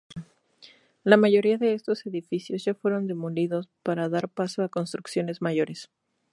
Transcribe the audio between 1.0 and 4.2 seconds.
La mayoría de estos edificios ya fueron demolidos para